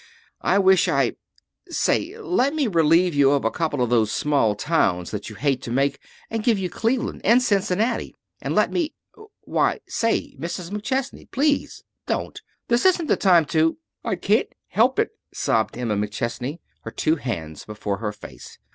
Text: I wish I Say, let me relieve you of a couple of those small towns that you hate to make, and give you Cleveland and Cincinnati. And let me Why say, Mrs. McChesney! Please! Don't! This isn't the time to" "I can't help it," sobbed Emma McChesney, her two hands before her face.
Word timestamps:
I 0.41 0.57
wish 0.57 0.87
I 0.87 1.13
Say, 1.69 2.17
let 2.17 2.55
me 2.55 2.65
relieve 2.65 3.13
you 3.13 3.29
of 3.33 3.45
a 3.45 3.51
couple 3.51 3.83
of 3.83 3.91
those 3.91 4.11
small 4.11 4.55
towns 4.55 5.11
that 5.11 5.29
you 5.29 5.35
hate 5.35 5.61
to 5.61 5.71
make, 5.71 5.99
and 6.27 6.43
give 6.43 6.57
you 6.57 6.71
Cleveland 6.71 7.21
and 7.23 7.39
Cincinnati. 7.39 8.15
And 8.41 8.55
let 8.55 8.71
me 8.71 8.95
Why 9.41 9.79
say, 9.87 10.35
Mrs. 10.39 10.71
McChesney! 10.71 11.29
Please! 11.29 11.83
Don't! 12.07 12.41
This 12.67 12.83
isn't 12.85 13.09
the 13.09 13.15
time 13.15 13.45
to" 13.53 13.77
"I 14.03 14.15
can't 14.15 14.49
help 14.69 14.97
it," 14.97 15.11
sobbed 15.35 15.77
Emma 15.77 15.95
McChesney, 15.95 16.57
her 16.81 16.89
two 16.89 17.17
hands 17.17 17.63
before 17.63 17.97
her 17.97 18.11
face. 18.11 18.57